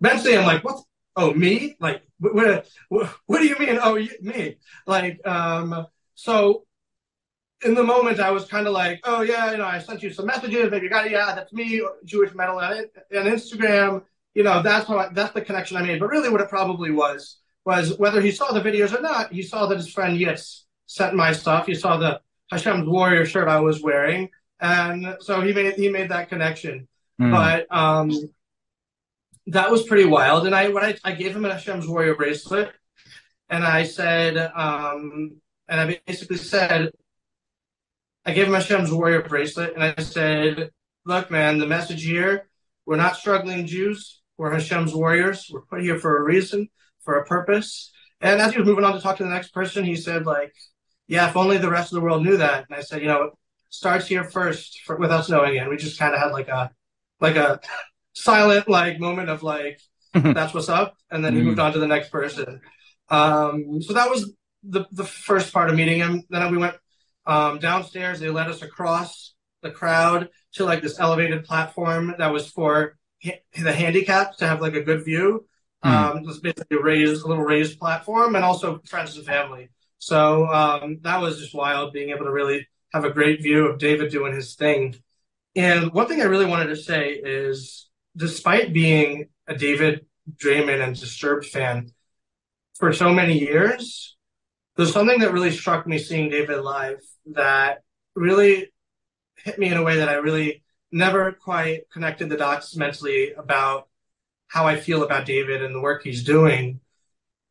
eventually, 0.00 0.36
I'm 0.36 0.44
like, 0.44 0.64
"What? 0.64 0.82
Oh, 1.16 1.32
me? 1.32 1.76
Like 1.80 2.02
what? 2.18 2.68
What, 2.88 3.14
what 3.26 3.38
do 3.40 3.46
you 3.46 3.56
mean? 3.58 3.78
Oh, 3.82 3.96
you, 3.96 4.10
me?" 4.20 4.58
Like 4.86 5.26
um. 5.26 5.86
So 6.14 6.64
in 7.64 7.74
the 7.74 7.82
moment, 7.82 8.20
I 8.20 8.30
was 8.30 8.44
kind 8.44 8.66
of 8.66 8.74
like, 8.74 9.00
"Oh 9.04 9.22
yeah, 9.22 9.52
you 9.52 9.56
know, 9.58 9.64
I 9.64 9.78
sent 9.78 10.02
you 10.02 10.12
some 10.12 10.26
messages. 10.26 10.70
Maybe 10.70 10.84
you 10.84 10.90
got 10.90 11.06
it. 11.06 11.12
Yeah, 11.12 11.34
that's 11.34 11.52
me, 11.52 11.82
Jewish 12.04 12.34
metal 12.34 12.58
on, 12.58 12.72
on 12.72 13.24
Instagram. 13.24 14.02
You 14.38 14.44
know, 14.44 14.62
that's 14.62 14.88
what 14.88 15.14
that's 15.14 15.34
the 15.34 15.42
connection 15.42 15.76
I 15.76 15.82
made. 15.82 16.00
But 16.00 16.10
really, 16.10 16.30
what 16.30 16.40
it 16.40 16.48
probably 16.48 16.92
was 16.92 17.38
was 17.64 17.98
whether 17.98 18.20
he 18.20 18.30
saw 18.30 18.52
the 18.52 18.60
videos 18.60 18.96
or 18.96 19.02
not. 19.02 19.32
He 19.32 19.42
saw 19.42 19.66
that 19.66 19.76
his 19.76 19.92
friend 19.92 20.18
Yitz 20.18 20.62
sent 20.86 21.14
my 21.14 21.32
stuff. 21.32 21.66
He 21.66 21.74
saw 21.74 21.96
the 21.96 22.20
Hashem's 22.50 22.88
warrior 22.88 23.26
shirt 23.26 23.48
I 23.48 23.60
was 23.60 23.82
wearing 23.82 24.30
and 24.60 25.16
so 25.20 25.40
he 25.40 25.52
made 25.52 25.74
he 25.74 25.88
made 25.88 26.10
that 26.10 26.28
connection. 26.28 26.88
Mm. 27.20 27.32
But 27.32 27.76
um, 27.76 28.10
that 29.48 29.70
was 29.70 29.84
pretty 29.84 30.04
wild. 30.04 30.46
And 30.46 30.54
I 30.54 30.68
when 30.68 30.84
I, 30.84 30.96
I 31.04 31.12
gave 31.12 31.34
him 31.34 31.44
a 31.44 31.52
Hashem's 31.52 31.86
warrior 31.86 32.14
bracelet, 32.14 32.72
and 33.48 33.64
I 33.64 33.84
said, 33.84 34.36
um, 34.36 35.40
and 35.68 35.80
I 35.80 36.00
basically 36.06 36.36
said, 36.36 36.90
I 38.24 38.32
gave 38.32 38.46
him 38.46 38.54
a 38.54 38.58
Hashem's 38.58 38.92
warrior 38.92 39.22
bracelet, 39.22 39.74
and 39.74 39.82
I 39.82 40.02
said, 40.02 40.70
look, 41.04 41.30
man, 41.30 41.58
the 41.58 41.66
message 41.66 42.04
here, 42.04 42.48
we're 42.86 42.96
not 42.96 43.16
struggling 43.16 43.66
Jews. 43.66 44.17
We're 44.38 44.52
Hashem's 44.52 44.94
warriors. 44.94 45.50
We're 45.52 45.62
put 45.62 45.82
here 45.82 45.98
for 45.98 46.16
a 46.16 46.22
reason, 46.22 46.68
for 47.00 47.18
a 47.18 47.26
purpose. 47.26 47.90
And 48.20 48.40
as 48.40 48.52
he 48.52 48.58
was 48.58 48.66
moving 48.66 48.84
on 48.84 48.94
to 48.94 49.00
talk 49.00 49.18
to 49.18 49.24
the 49.24 49.28
next 49.28 49.52
person, 49.52 49.84
he 49.84 49.96
said, 49.96 50.24
like, 50.24 50.54
yeah, 51.06 51.28
if 51.28 51.36
only 51.36 51.58
the 51.58 51.70
rest 51.70 51.92
of 51.92 51.96
the 51.96 52.02
world 52.02 52.24
knew 52.24 52.36
that. 52.36 52.66
And 52.68 52.78
I 52.78 52.82
said, 52.82 53.02
you 53.02 53.08
know, 53.08 53.32
starts 53.68 54.06
here 54.06 54.24
first 54.24 54.80
for, 54.84 54.96
with 54.96 55.10
us 55.10 55.28
knowing 55.28 55.56
it. 55.56 55.58
And 55.58 55.68
we 55.68 55.76
just 55.76 55.98
kind 55.98 56.14
of 56.14 56.20
had 56.20 56.32
like 56.32 56.48
a 56.48 56.70
like 57.20 57.36
a 57.36 57.60
silent 58.14 58.68
like 58.68 58.98
moment 58.98 59.28
of 59.28 59.42
like 59.42 59.80
that's 60.14 60.54
what's 60.54 60.68
up, 60.68 60.96
and 61.10 61.24
then 61.24 61.34
he 61.34 61.42
moved 61.42 61.58
mm-hmm. 61.58 61.66
on 61.66 61.72
to 61.72 61.78
the 61.78 61.86
next 61.86 62.10
person. 62.10 62.60
Um, 63.10 63.80
so 63.82 63.92
that 63.92 64.10
was 64.10 64.32
the 64.62 64.86
the 64.92 65.04
first 65.04 65.52
part 65.52 65.70
of 65.70 65.76
meeting 65.76 65.98
him. 65.98 66.22
Then 66.30 66.50
we 66.50 66.58
went 66.58 66.76
um, 67.26 67.58
downstairs. 67.58 68.20
They 68.20 68.30
led 68.30 68.48
us 68.48 68.62
across 68.62 69.34
the 69.62 69.70
crowd 69.70 70.28
to 70.54 70.64
like 70.64 70.82
this 70.82 70.98
elevated 70.98 71.44
platform 71.44 72.14
that 72.18 72.32
was 72.32 72.48
for 72.48 72.96
the 73.22 73.72
handicapped 73.72 74.38
to 74.38 74.46
have 74.46 74.60
like 74.60 74.74
a 74.74 74.82
good 74.82 75.04
view. 75.04 75.46
Mm. 75.84 75.90
Um, 75.90 76.24
just 76.24 76.42
basically 76.42 76.76
a 76.76 76.82
raised, 76.82 77.24
a 77.24 77.28
little 77.28 77.44
raised 77.44 77.78
platform, 77.78 78.34
and 78.34 78.44
also 78.44 78.80
friends 78.84 79.16
and 79.16 79.24
family. 79.24 79.70
So 79.98 80.46
um, 80.46 80.98
that 81.02 81.20
was 81.20 81.38
just 81.38 81.54
wild, 81.54 81.92
being 81.92 82.10
able 82.10 82.24
to 82.24 82.32
really 82.32 82.66
have 82.92 83.04
a 83.04 83.12
great 83.12 83.42
view 83.42 83.66
of 83.66 83.78
David 83.78 84.10
doing 84.10 84.34
his 84.34 84.54
thing. 84.54 84.96
And 85.54 85.92
one 85.92 86.06
thing 86.06 86.20
I 86.20 86.24
really 86.24 86.46
wanted 86.46 86.68
to 86.68 86.76
say 86.76 87.12
is, 87.12 87.88
despite 88.16 88.72
being 88.72 89.28
a 89.46 89.54
David 89.54 90.06
Draiman 90.36 90.82
and 90.82 90.98
Disturbed 90.98 91.46
fan 91.46 91.92
for 92.74 92.92
so 92.92 93.12
many 93.12 93.38
years, 93.38 94.16
there's 94.76 94.92
something 94.92 95.20
that 95.20 95.32
really 95.32 95.50
struck 95.50 95.86
me 95.86 95.98
seeing 95.98 96.30
David 96.30 96.60
live 96.60 97.00
that 97.32 97.82
really 98.14 98.72
hit 99.36 99.58
me 99.58 99.68
in 99.68 99.76
a 99.76 99.82
way 99.82 99.96
that 99.96 100.08
I 100.08 100.14
really 100.14 100.62
never 100.90 101.32
quite 101.32 101.90
connected 101.90 102.28
the 102.28 102.36
dots 102.36 102.76
mentally 102.76 103.32
about 103.32 103.88
how 104.46 104.66
I 104.66 104.76
feel 104.76 105.02
about 105.02 105.26
David 105.26 105.62
and 105.62 105.74
the 105.74 105.80
work 105.80 106.02
he's 106.02 106.24
doing, 106.24 106.80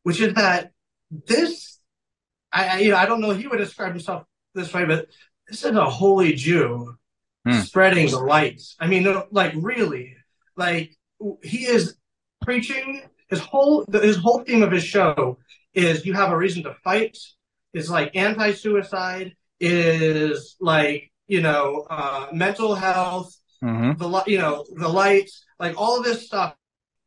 which 0.02 0.20
is 0.20 0.34
that 0.34 0.72
this, 1.10 1.78
I, 2.52 2.68
I 2.68 2.78
you 2.78 2.90
know, 2.90 2.96
I 2.96 3.06
don't 3.06 3.20
know 3.20 3.30
he 3.30 3.46
would 3.46 3.58
describe 3.58 3.92
himself 3.92 4.24
this 4.54 4.72
way, 4.74 4.84
but 4.84 5.08
this 5.48 5.64
is 5.64 5.76
a 5.76 5.84
holy 5.84 6.34
Jew 6.34 6.96
hmm. 7.46 7.60
spreading 7.60 8.10
the 8.10 8.18
light. 8.18 8.62
I 8.80 8.88
mean, 8.88 9.06
like 9.30 9.52
really, 9.56 10.16
like 10.56 10.96
he 11.42 11.66
is 11.66 11.96
preaching 12.42 13.02
his 13.28 13.40
whole 13.40 13.84
his 13.92 14.16
whole 14.16 14.40
theme 14.40 14.62
of 14.62 14.72
his 14.72 14.84
show 14.84 15.38
is 15.74 16.04
you 16.04 16.14
have 16.14 16.30
a 16.30 16.36
reason 16.36 16.64
to 16.64 16.74
fight. 16.82 17.16
Is 17.74 17.90
like 17.90 18.16
anti-suicide. 18.16 19.36
Is 19.60 20.56
like 20.60 21.12
you 21.28 21.40
know 21.40 21.86
uh, 21.88 22.26
mental 22.32 22.74
health. 22.74 23.34
Mm-hmm. 23.62 23.98
The 23.98 24.24
you 24.26 24.38
know 24.38 24.64
the 24.74 24.88
lights, 24.88 25.44
like 25.60 25.80
all 25.80 25.98
of 25.98 26.04
this 26.04 26.26
stuff. 26.26 26.54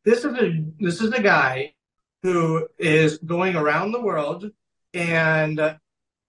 This 0.04 0.24
is 0.24 0.36
a 0.36 0.64
this 0.78 1.00
is 1.00 1.12
a 1.12 1.22
guy 1.22 1.74
who 2.22 2.66
is 2.78 3.18
going 3.18 3.56
around 3.56 3.92
the 3.92 4.00
world 4.00 4.50
and 4.94 5.76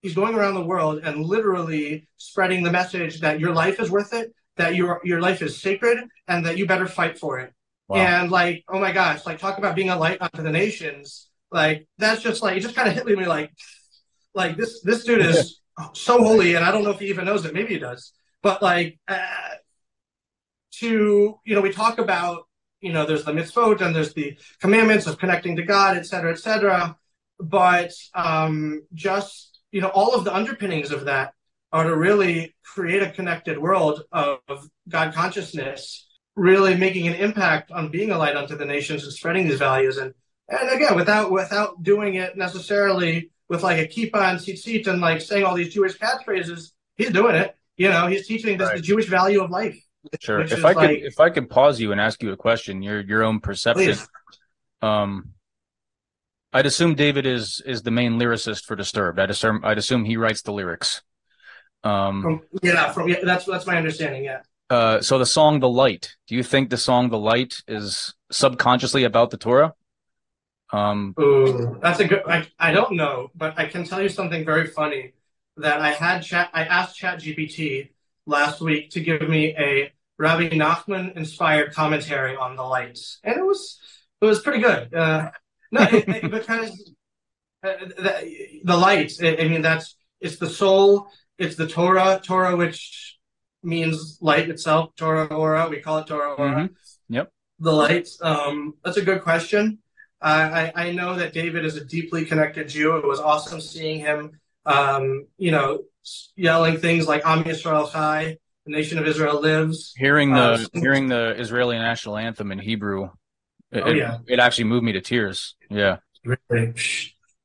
he's 0.03 0.13
going 0.13 0.35
around 0.35 0.53
the 0.53 0.65
world 0.65 1.01
and 1.03 1.25
literally 1.25 2.07
spreading 2.17 2.61
the 2.61 2.71
message 2.71 3.21
that 3.21 3.39
your 3.39 3.53
life 3.53 3.79
is 3.79 3.89
worth 3.89 4.13
it, 4.13 4.33
that 4.57 4.75
your 4.75 5.01
your 5.03 5.19
life 5.19 5.41
is 5.41 5.59
sacred, 5.59 6.07
and 6.27 6.45
that 6.45 6.57
you 6.57 6.67
better 6.67 6.87
fight 6.87 7.17
for 7.17 7.39
it. 7.39 7.53
Wow. 7.87 7.97
And 7.97 8.31
like, 8.31 8.63
oh 8.67 8.79
my 8.79 8.91
gosh, 8.91 9.25
like 9.25 9.39
talk 9.39 9.57
about 9.57 9.75
being 9.75 9.89
a 9.89 9.97
light 9.97 10.21
unto 10.21 10.43
the 10.43 10.51
nations. 10.51 11.29
Like 11.51 11.87
that's 11.97 12.21
just 12.21 12.43
like 12.43 12.57
it 12.57 12.59
just 12.59 12.75
kind 12.75 12.87
of 12.87 12.93
hit 12.93 13.05
me 13.05 13.25
like, 13.25 13.51
like 14.35 14.57
this 14.57 14.81
this 14.81 15.03
dude 15.03 15.25
is 15.25 15.59
so 15.93 16.23
holy, 16.23 16.55
and 16.55 16.63
I 16.63 16.71
don't 16.71 16.83
know 16.83 16.91
if 16.91 16.99
he 16.99 17.07
even 17.07 17.25
knows 17.25 17.45
it. 17.45 17.53
Maybe 17.53 17.73
he 17.73 17.79
does, 17.79 18.13
but 18.41 18.61
like 18.61 18.99
uh, 19.07 19.19
to 20.79 21.39
you 21.45 21.55
know, 21.55 21.61
we 21.61 21.71
talk 21.71 21.99
about 21.99 22.43
you 22.83 22.91
know, 22.91 23.05
there's 23.05 23.23
the 23.23 23.31
mitzvot 23.31 23.79
and 23.79 23.95
there's 23.95 24.13
the 24.13 24.37
commandments 24.59 25.07
of 25.07 25.17
connecting 25.17 25.55
to 25.55 25.63
God, 25.63 25.95
et 25.95 26.05
cetera, 26.05 26.31
et 26.31 26.39
cetera. 26.39 26.97
But 27.39 27.93
um, 28.13 28.81
just 28.93 29.61
you 29.71 29.81
know, 29.81 29.87
all 29.87 30.13
of 30.13 30.25
the 30.25 30.35
underpinnings 30.35 30.91
of 30.91 31.05
that 31.05 31.33
are 31.71 31.85
to 31.85 31.95
really 31.95 32.53
create 32.63 33.01
a 33.01 33.09
connected 33.09 33.57
world 33.57 34.03
of 34.11 34.39
God 34.87 35.13
consciousness 35.13 36.05
really 36.35 36.75
making 36.75 37.07
an 37.07 37.15
impact 37.15 37.71
on 37.71 37.89
being 37.89 38.11
a 38.11 38.17
light 38.17 38.35
unto 38.35 38.55
the 38.55 38.65
nations 38.65 39.03
and 39.03 39.13
spreading 39.13 39.47
these 39.47 39.59
values. 39.59 39.97
And 39.97 40.13
and 40.49 40.69
again, 40.69 40.95
without 40.95 41.31
without 41.31 41.81
doing 41.81 42.15
it 42.15 42.37
necessarily 42.37 43.31
with 43.53 43.63
like 43.63 43.77
a 43.77 43.87
keep 43.87 44.15
on 44.15 44.37
tzitzit 44.37 44.87
and 44.87 44.99
like 44.99 45.21
saying 45.21 45.45
all 45.45 45.55
these 45.55 45.73
Jewish 45.73 45.97
catchphrases, 45.97 46.71
he's 46.97 47.11
doing 47.11 47.35
it. 47.35 47.55
You 47.77 47.89
know, 47.89 48.07
he's 48.07 48.27
teaching 48.27 48.57
this 48.57 48.67
right. 48.67 48.77
the 48.77 48.81
Jewish 48.81 49.07
value 49.07 49.43
of 49.43 49.49
life. 49.49 49.79
Sure. 50.19 50.41
If 50.41 50.65
I 50.65 50.73
like, 50.73 50.89
could 50.89 51.05
if 51.05 51.19
I 51.19 51.29
could 51.29 51.49
pause 51.49 51.79
you 51.79 51.91
and 51.91 52.01
ask 52.01 52.21
you 52.21 52.31
a 52.33 52.37
question, 52.37 52.81
your 52.81 52.99
your 53.01 53.23
own 53.23 53.39
perception. 53.39 53.95
Please. 53.95 54.07
Um 54.81 55.29
I'd 56.51 56.65
assume 56.65 56.95
David 56.95 57.25
is 57.25 57.61
is 57.65 57.83
the 57.83 57.91
main 57.91 58.19
lyricist 58.19 58.65
for 58.65 58.75
Disturbed. 58.75 59.19
I'd 59.19 59.29
assume 59.29 59.61
I'd 59.63 59.77
assume 59.77 60.03
he 60.03 60.17
writes 60.17 60.41
the 60.41 60.51
lyrics. 60.51 61.01
Um, 61.83 62.21
from, 62.21 62.41
yeah, 62.61 62.91
from 62.91 63.09
yeah, 63.09 63.17
that's 63.23 63.45
that's 63.45 63.65
my 63.65 63.77
understanding. 63.77 64.23
Yeah. 64.23 64.41
Uh, 64.69 65.01
so 65.01 65.19
the 65.19 65.25
song 65.25 65.59
"The 65.59 65.69
Light." 65.69 66.15
Do 66.27 66.35
you 66.35 66.43
think 66.43 66.69
the 66.69 66.77
song 66.77 67.09
"The 67.09 67.17
Light" 67.17 67.61
is 67.67 68.13
subconsciously 68.31 69.03
about 69.03 69.31
the 69.31 69.37
Torah? 69.37 69.73
Um, 70.73 71.13
Ooh, 71.21 71.77
that's 71.81 71.99
a 71.99 72.07
good. 72.07 72.23
I, 72.27 72.47
I 72.59 72.71
don't 72.71 72.95
know, 72.95 73.29
but 73.35 73.57
I 73.57 73.67
can 73.67 73.85
tell 73.85 74.01
you 74.01 74.09
something 74.09 74.43
very 74.43 74.67
funny. 74.67 75.13
That 75.57 75.81
I 75.81 75.91
had 75.91 76.21
chat. 76.21 76.49
I 76.51 76.63
asked 76.63 76.99
ChatGPT 76.99 77.89
last 78.25 78.59
week 78.59 78.89
to 78.91 78.99
give 78.99 79.21
me 79.29 79.55
a 79.55 79.93
Rabbi 80.17 80.49
Nachman 80.49 81.15
inspired 81.15 81.73
commentary 81.75 82.35
on 82.35 82.55
the 82.55 82.63
lights, 82.63 83.19
and 83.23 83.37
it 83.37 83.45
was 83.45 83.79
it 84.19 84.25
was 84.25 84.41
pretty 84.41 84.63
good. 84.63 84.91
Uh, 84.91 85.29
no, 85.71 85.83
it, 85.83 86.09
it, 86.09 86.31
because 86.31 86.91
uh, 87.63 87.73
the, 87.85 88.61
the 88.63 88.75
lights. 88.75 89.21
I 89.21 89.47
mean, 89.47 89.61
that's 89.61 89.95
it's 90.19 90.37
the 90.37 90.49
soul. 90.49 91.07
It's 91.37 91.55
the 91.55 91.67
Torah. 91.67 92.19
Torah, 92.23 92.55
which 92.55 93.19
means 93.61 94.17
light 94.21 94.49
itself, 94.49 94.95
Torah 94.95 95.27
Ora. 95.27 95.69
We 95.69 95.81
call 95.81 95.99
it 95.99 96.07
Torah 96.07 96.33
Ora. 96.33 96.49
Mm-hmm. 96.49 97.13
Yep. 97.13 97.31
The 97.59 97.71
lights. 97.71 98.17
Um, 98.23 98.73
that's 98.83 98.97
a 98.97 99.05
good 99.05 99.21
question. 99.21 99.82
I, 100.23 100.71
I 100.75 100.91
know 100.91 101.15
that 101.15 101.33
David 101.33 101.65
is 101.65 101.75
a 101.75 101.83
deeply 101.83 102.25
connected 102.25 102.69
Jew. 102.69 102.95
It 102.97 103.05
was 103.05 103.19
awesome 103.19 103.59
seeing 103.59 103.99
him, 103.99 104.39
um, 104.65 105.27
you 105.37 105.51
know, 105.51 105.83
yelling 106.35 106.77
things 106.77 107.07
like 107.07 107.23
Am 107.25 107.43
Yisrael 107.43 107.91
Chai, 107.91 108.37
the 108.65 108.71
nation 108.71 108.97
of 108.97 109.05
Israel 109.05 109.41
lives. 109.41 109.93
Hearing 109.97 110.33
the 110.33 110.39
uh, 110.41 110.65
hearing 110.73 111.07
the 111.07 111.35
Israeli 111.37 111.77
national 111.77 112.17
anthem 112.17 112.51
in 112.51 112.59
Hebrew, 112.59 113.09
it, 113.71 113.83
oh, 113.85 113.91
yeah. 113.91 114.19
it, 114.27 114.33
it 114.33 114.39
actually 114.39 114.65
moved 114.65 114.85
me 114.85 114.93
to 114.93 115.01
tears. 115.01 115.55
Yeah, 115.69 115.97
really. 116.23 116.73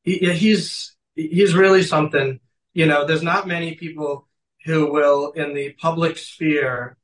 He, 0.02 0.18
he's 0.32 0.96
he's 1.16 1.54
really 1.54 1.82
something. 1.82 2.40
You 2.74 2.86
know, 2.86 3.04
there's 3.04 3.22
not 3.22 3.48
many 3.48 3.74
people 3.74 4.28
who 4.64 4.92
will, 4.92 5.32
in 5.32 5.54
the 5.54 5.72
public 5.72 6.18
sphere, 6.18 6.96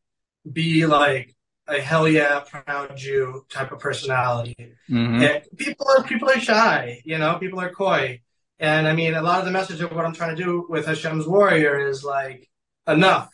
be 0.50 0.86
like 0.86 1.34
a 1.66 1.80
hell 1.80 2.09
yeah, 2.09 2.40
proud 2.40 2.97
Jew 2.97 3.44
type 3.49 3.73
of 3.73 3.78
personality. 3.78 4.75
Mm-hmm. 4.88 5.56
people 5.56 5.87
are 5.88 6.02
people 6.04 6.30
are 6.30 6.40
shy, 6.40 7.00
you 7.04 7.18
know, 7.18 7.38
people 7.38 7.61
are 7.61 7.71
coy. 7.71 8.21
And 8.59 8.87
I 8.87 8.94
mean, 8.94 9.14
a 9.14 9.23
lot 9.23 9.40
of 9.40 9.47
the 9.47 9.50
message 9.50 9.80
of 9.80 9.92
what 9.92 10.04
I'm 10.04 10.14
trying 10.14 10.37
to 10.37 10.42
do 10.42 10.66
with 10.68 10.87
Hashem's 10.87 11.26
warrior 11.26 11.88
is 11.88 12.04
like 12.04 12.49
enough, 12.87 13.30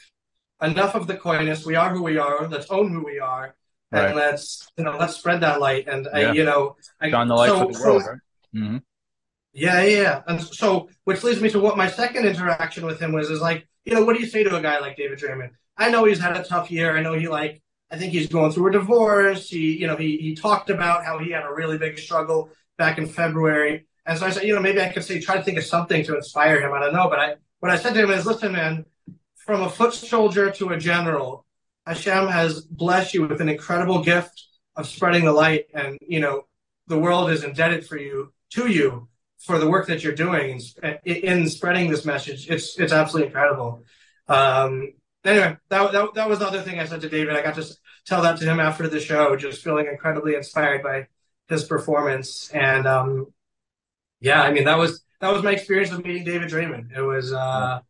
enough 0.62 0.94
of 0.94 1.06
the 1.06 1.16
coyness. 1.16 1.66
We 1.66 1.76
are 1.76 1.90
who 1.90 2.02
we 2.02 2.18
are. 2.18 2.48
Let's 2.48 2.70
own 2.70 2.90
who 2.90 3.04
we 3.04 3.18
are, 3.18 3.54
and 3.92 4.16
let's 4.16 4.68
you 4.76 4.84
know 4.84 4.96
let's 4.98 5.16
spread 5.16 5.40
that 5.40 5.60
light. 5.60 5.88
And 5.88 6.08
yeah. 6.12 6.30
I, 6.30 6.32
you 6.32 6.44
know, 6.44 6.76
I, 7.00 7.10
Shine 7.10 7.28
the 7.28 7.34
light 7.34 7.48
so, 7.48 7.66
for 7.66 7.72
the 7.72 7.80
world. 7.80 8.02
right? 8.06 8.18
mm-hmm. 8.54 8.76
Yeah, 9.52 9.82
yeah. 9.82 10.22
And 10.26 10.40
so, 10.40 10.88
which 11.04 11.24
leads 11.24 11.40
me 11.40 11.50
to 11.50 11.60
what 11.60 11.76
my 11.76 11.88
second 11.88 12.24
interaction 12.24 12.86
with 12.86 13.00
him 13.00 13.12
was 13.12 13.30
is 13.30 13.40
like, 13.40 13.66
you 13.84 13.94
know, 13.94 14.04
what 14.04 14.14
do 14.14 14.22
you 14.22 14.28
say 14.28 14.44
to 14.44 14.56
a 14.56 14.62
guy 14.62 14.78
like 14.78 14.96
David 14.96 15.18
Draiman? 15.18 15.50
I 15.76 15.90
know 15.90 16.04
he's 16.04 16.20
had 16.20 16.36
a 16.36 16.44
tough 16.44 16.70
year. 16.70 16.96
I 16.96 17.02
know 17.02 17.14
he 17.14 17.26
like, 17.26 17.60
I 17.90 17.98
think 17.98 18.12
he's 18.12 18.28
going 18.28 18.52
through 18.52 18.68
a 18.68 18.72
divorce. 18.72 19.48
He, 19.50 19.78
you 19.78 19.86
know, 19.86 19.96
he 19.96 20.16
he 20.18 20.34
talked 20.34 20.70
about 20.70 21.04
how 21.04 21.18
he 21.18 21.32
had 21.32 21.44
a 21.44 21.52
really 21.52 21.78
big 21.78 21.98
struggle 21.98 22.50
back 22.78 22.98
in 22.98 23.06
February. 23.06 23.86
And 24.06 24.18
so 24.18 24.26
I 24.26 24.30
said, 24.30 24.44
you 24.44 24.54
know, 24.54 24.60
maybe 24.60 24.80
I 24.80 24.88
could 24.88 25.04
say, 25.04 25.20
try 25.20 25.36
to 25.36 25.42
think 25.42 25.58
of 25.58 25.64
something 25.64 26.04
to 26.04 26.16
inspire 26.16 26.60
him. 26.60 26.72
I 26.72 26.80
don't 26.80 26.94
know, 26.94 27.08
but 27.08 27.18
I, 27.18 27.34
what 27.60 27.70
I 27.70 27.76
said 27.76 27.92
to 27.94 28.02
him 28.02 28.10
is, 28.10 28.24
listen, 28.24 28.52
man, 28.52 28.86
from 29.36 29.62
a 29.62 29.68
foot 29.68 29.92
soldier 29.92 30.50
to 30.52 30.70
a 30.70 30.78
general, 30.78 31.44
Hashem 31.86 32.28
has 32.28 32.62
blessed 32.62 33.14
you 33.14 33.26
with 33.26 33.40
an 33.40 33.48
incredible 33.48 34.02
gift 34.02 34.46
of 34.76 34.86
spreading 34.86 35.24
the 35.24 35.32
light, 35.32 35.66
and 35.74 35.98
you 36.00 36.20
know, 36.20 36.46
the 36.86 36.98
world 36.98 37.30
is 37.30 37.44
indebted 37.44 37.86
for 37.86 37.98
you 37.98 38.32
to 38.50 38.68
you 38.68 39.08
for 39.38 39.58
the 39.58 39.68
work 39.68 39.86
that 39.88 40.02
you're 40.02 40.14
doing 40.14 40.60
in, 41.04 41.48
spreading 41.48 41.90
this 41.90 42.04
message. 42.04 42.48
It's 42.48 42.78
it's 42.78 42.92
absolutely 42.92 43.28
incredible. 43.28 43.84
Um, 44.28 44.92
anyway, 45.24 45.56
that, 45.68 45.92
that 45.92 46.14
that 46.14 46.28
was 46.28 46.38
the 46.38 46.46
other 46.46 46.62
thing 46.62 46.78
I 46.78 46.86
said 46.86 47.00
to 47.02 47.08
David. 47.08 47.36
I 47.36 47.42
got 47.42 47.54
to 47.56 47.64
tell 48.06 48.22
that 48.22 48.38
to 48.38 48.44
him 48.44 48.60
after 48.60 48.88
the 48.88 49.00
show, 49.00 49.36
just 49.36 49.62
feeling 49.62 49.86
incredibly 49.86 50.34
inspired 50.34 50.82
by 50.82 51.06
his 51.48 51.64
performance. 51.64 52.50
And 52.50 52.86
um, 52.86 53.32
yeah, 54.20 54.42
I 54.42 54.52
mean 54.52 54.64
that 54.64 54.78
was 54.78 55.02
that 55.20 55.32
was 55.32 55.42
my 55.42 55.52
experience 55.52 55.92
of 55.92 56.04
meeting 56.04 56.24
David 56.24 56.48
Draiman. 56.48 56.96
It 56.96 57.02
was 57.02 57.32
uh, 57.32 57.80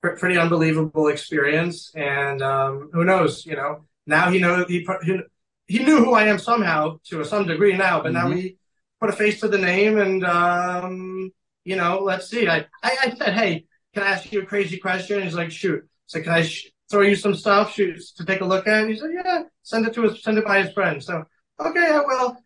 pr- 0.00 0.16
pretty 0.16 0.38
unbelievable 0.38 1.08
experience. 1.08 1.92
And 1.94 2.42
um, 2.42 2.90
who 2.92 3.04
knows, 3.04 3.44
you 3.44 3.56
know, 3.56 3.84
now 4.06 4.30
he 4.30 4.38
knows 4.38 4.66
he, 4.68 4.86
he 5.02 5.20
he 5.66 5.78
knew 5.84 6.04
who 6.04 6.14
I 6.14 6.24
am 6.24 6.38
somehow 6.38 6.98
to 7.06 7.24
some 7.24 7.46
degree 7.46 7.76
now, 7.76 8.02
but 8.02 8.12
mm-hmm. 8.12 8.30
now 8.30 8.34
he 8.34 8.56
put 9.00 9.10
a 9.10 9.12
face 9.12 9.40
to 9.40 9.48
the 9.48 9.58
name, 9.58 9.98
and 9.98 10.24
um, 10.24 11.30
you 11.64 11.76
know, 11.76 12.00
let's 12.00 12.28
see. 12.28 12.48
I, 12.48 12.66
I, 12.82 12.96
I 13.04 13.14
said, 13.16 13.34
hey, 13.34 13.66
can 13.94 14.02
I 14.02 14.08
ask 14.08 14.32
you 14.32 14.42
a 14.42 14.46
crazy 14.46 14.78
question? 14.78 15.22
He's 15.22 15.34
like, 15.34 15.50
shoot. 15.50 15.88
So 16.10 16.20
can 16.20 16.32
I 16.32 16.42
sh- 16.42 16.70
throw 16.90 17.02
you 17.02 17.14
some 17.14 17.36
stuff 17.36 17.72
shoot, 17.72 18.00
to 18.16 18.24
take 18.24 18.40
a 18.40 18.44
look 18.44 18.66
at? 18.66 18.80
And 18.82 18.90
he 18.90 18.96
said, 18.96 19.10
yeah, 19.14 19.42
send 19.62 19.86
it 19.86 19.94
to 19.94 20.02
his, 20.02 20.22
send 20.24 20.38
it 20.38 20.44
by 20.44 20.62
his 20.62 20.72
friend. 20.72 21.00
So 21.00 21.24
okay, 21.60 21.86
I 21.86 22.00
will. 22.00 22.36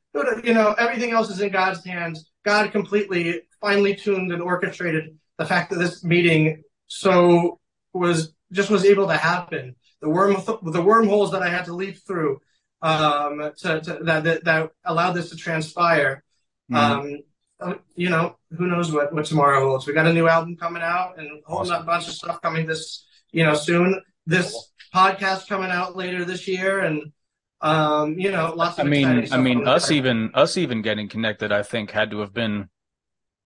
You 0.44 0.52
know, 0.52 0.74
everything 0.78 1.12
else 1.12 1.30
is 1.30 1.40
in 1.40 1.50
God's 1.50 1.84
hands. 1.84 2.30
God 2.44 2.70
completely 2.72 3.40
finely 3.60 3.96
tuned 3.96 4.32
and 4.32 4.42
orchestrated 4.42 5.16
the 5.38 5.46
fact 5.46 5.70
that 5.70 5.78
this 5.78 6.04
meeting 6.04 6.62
so 6.88 7.58
was 7.94 8.34
just 8.52 8.68
was 8.68 8.84
able 8.84 9.08
to 9.08 9.16
happen. 9.16 9.76
The 10.02 10.10
worm 10.10 10.36
the 10.62 10.82
wormholes 10.82 11.32
that 11.32 11.42
I 11.42 11.48
had 11.48 11.64
to 11.64 11.74
leap 11.74 11.96
through 12.06 12.40
um, 12.82 13.50
to, 13.60 13.80
to 13.80 13.98
that, 14.02 14.24
that 14.24 14.44
that 14.44 14.70
allowed 14.84 15.12
this 15.12 15.30
to 15.30 15.36
transpire 15.36 16.22
Mm-hmm. 16.70 17.14
Um, 17.60 17.78
you 17.94 18.10
know, 18.10 18.36
who 18.56 18.66
knows 18.66 18.92
what, 18.92 19.12
what 19.12 19.24
tomorrow 19.24 19.60
holds. 19.60 19.86
We 19.86 19.92
got 19.92 20.06
a 20.06 20.12
new 20.12 20.28
album 20.28 20.56
coming 20.56 20.82
out 20.82 21.18
and 21.18 21.26
a 21.26 21.40
whole 21.46 21.60
awesome. 21.60 21.86
bunch 21.86 22.08
of 22.08 22.14
stuff 22.14 22.42
coming 22.42 22.66
this, 22.66 23.06
you 23.34 23.44
know, 23.44 23.54
soon. 23.54 24.00
This 24.26 24.72
podcast 24.94 25.48
coming 25.48 25.70
out 25.70 25.96
later 25.96 26.24
this 26.24 26.48
year 26.48 26.80
and 26.80 27.12
um, 27.60 28.18
you 28.18 28.30
know, 28.30 28.52
lots 28.54 28.78
of. 28.78 28.86
I 28.86 28.88
mean, 28.88 29.32
I 29.32 29.38
mean, 29.38 29.66
us 29.66 29.90
even 29.90 30.30
us 30.34 30.56
even 30.56 30.82
getting 30.82 31.08
connected, 31.08 31.52
I 31.52 31.62
think, 31.62 31.90
had 31.90 32.10
to 32.10 32.20
have 32.20 32.32
been 32.32 32.68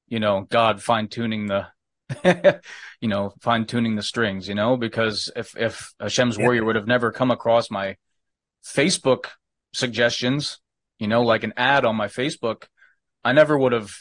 you 0.09 0.21
know, 0.21 0.47
God 0.49 0.83
fine 0.83 1.09
tuning 1.09 1.47
the, 1.47 1.67
you 3.01 3.09
know, 3.09 3.35
fine 3.41 3.67
tuning 3.67 3.97
the 3.97 4.03
strings, 4.03 4.49
you 4.49 4.55
know, 4.55 4.77
because 4.77 5.31
if, 5.37 5.57
if 5.57 5.93
Hashem's 6.01 6.39
warrior 6.39 6.65
would 6.65 6.77
have 6.77 6.87
never 6.87 7.13
come 7.13 7.31
across 7.31 7.71
my 7.71 7.97
Facebook 8.65 9.27
suggestions, 9.73 10.61
you 10.99 11.07
know, 11.07 11.23
like 11.23 11.45
an 11.45 11.53
ad 11.57 11.85
on 11.85 11.97
my 11.97 12.09
Facebook, 12.09 12.65
I 13.23 13.33
never 13.33 13.57
would 13.59 13.73
have 13.73 13.93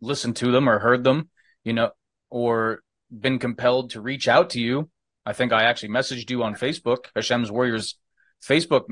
listened 0.00 0.36
to 0.36 0.52
them 0.52 0.68
or 0.68 0.78
heard 0.78 1.02
them, 1.02 1.30
you 1.64 1.72
know, 1.72 1.90
or 2.30 2.82
been 3.10 3.38
compelled 3.38 3.90
to 3.90 4.00
reach 4.00 4.28
out 4.28 4.50
to 4.50 4.60
you. 4.60 4.90
I 5.24 5.32
think 5.32 5.52
I 5.52 5.64
actually 5.64 5.90
messaged 5.90 6.30
you 6.30 6.42
on 6.42 6.54
Facebook, 6.54 7.06
Hashem's 7.14 7.50
Warriors 7.50 7.98
Facebook 8.42 8.84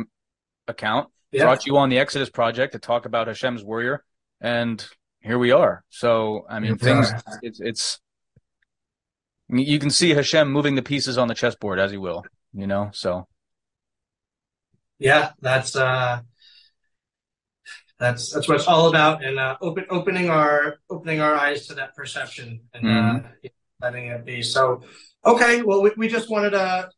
account, 0.68 1.08
yeah. 1.32 1.44
brought 1.44 1.66
you 1.66 1.76
on 1.78 1.88
the 1.88 1.98
Exodus 1.98 2.30
project 2.30 2.72
to 2.72 2.78
talk 2.78 3.06
about 3.06 3.26
Hashem's 3.26 3.64
Warrior, 3.64 4.04
and 4.40 4.86
here 5.20 5.38
we 5.38 5.52
are. 5.52 5.84
So, 5.88 6.44
I 6.48 6.60
mean, 6.60 6.76
things, 6.76 7.10
it's, 7.42 7.60
it's, 7.60 8.00
you 9.48 9.78
can 9.78 9.90
see 9.90 10.10
Hashem 10.10 10.50
moving 10.50 10.74
the 10.74 10.82
pieces 10.82 11.16
on 11.16 11.28
the 11.28 11.34
chessboard 11.34 11.78
as 11.78 11.90
he 11.90 11.96
will, 11.96 12.24
you 12.52 12.66
know, 12.66 12.90
so. 12.92 13.26
Yeah, 14.98 15.32
that's, 15.40 15.76
uh, 15.76 16.20
that's 17.98 18.30
that's 18.30 18.46
what 18.46 18.56
it's 18.56 18.66
all 18.66 18.88
about, 18.88 19.24
and 19.24 19.38
uh, 19.38 19.56
open, 19.62 19.86
opening 19.88 20.28
our 20.28 20.76
opening 20.90 21.20
our 21.20 21.34
eyes 21.34 21.66
to 21.68 21.74
that 21.74 21.96
perception 21.96 22.60
and 22.74 22.86
uh, 22.86 22.90
mm-hmm. 22.90 23.26
uh, 23.26 23.48
letting 23.80 24.06
it 24.06 24.24
be. 24.24 24.42
So, 24.42 24.82
okay, 25.24 25.62
well, 25.62 25.82
we, 25.82 25.92
we 25.96 26.08
just 26.08 26.30
wanted 26.30 26.50
to 26.50 26.90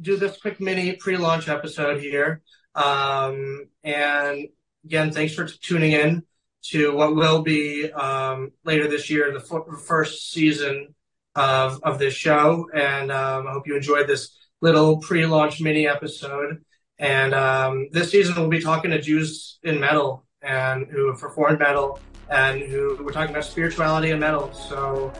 do 0.00 0.16
this 0.16 0.40
quick 0.40 0.60
mini 0.60 0.96
pre-launch 0.96 1.48
episode 1.48 2.00
here, 2.00 2.42
um, 2.74 3.66
and 3.84 4.48
again, 4.84 5.12
thanks 5.12 5.34
for 5.34 5.46
t- 5.46 5.54
tuning 5.60 5.92
in 5.92 6.22
to 6.62 6.94
what 6.94 7.14
will 7.14 7.42
be 7.42 7.90
um, 7.92 8.52
later 8.64 8.88
this 8.88 9.10
year, 9.10 9.32
the 9.32 9.40
f- 9.40 9.80
first 9.80 10.30
season 10.30 10.94
of 11.34 11.80
of 11.82 11.98
this 11.98 12.14
show, 12.14 12.68
and 12.74 13.10
um, 13.10 13.46
I 13.46 13.52
hope 13.52 13.66
you 13.66 13.76
enjoyed 13.76 14.06
this 14.06 14.36
little 14.60 14.98
pre-launch 14.98 15.60
mini 15.60 15.86
episode. 15.86 16.64
And 16.98 17.34
um, 17.34 17.88
this 17.90 18.10
season, 18.12 18.36
we'll 18.36 18.48
be 18.48 18.60
talking 18.60 18.92
to 18.92 19.00
Jews 19.00 19.58
in 19.64 19.80
metal 19.80 20.24
and 20.40 20.86
who 20.88 21.08
have 21.08 21.18
performed 21.18 21.58
metal 21.58 21.98
and 22.30 22.60
who 22.60 22.96
we're 23.02 23.12
talking 23.12 23.34
about 23.34 23.44
spirituality 23.44 24.10
and 24.10 24.20
metal. 24.20 24.52
So 24.52 25.12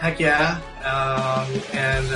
heck 0.00 0.18
yeah, 0.18 0.60
um, 0.84 1.48
and 1.72 2.06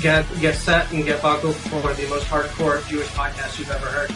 get 0.00 0.26
get 0.40 0.54
set 0.54 0.90
and 0.92 1.04
get 1.04 1.22
buckled 1.22 1.54
for 1.54 1.92
the 1.94 2.06
most 2.08 2.26
hardcore 2.26 2.86
Jewish 2.88 3.08
podcast 3.08 3.58
you've 3.58 3.70
ever 3.70 3.86
heard. 3.86 4.10